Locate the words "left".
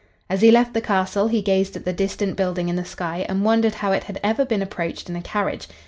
0.49-0.73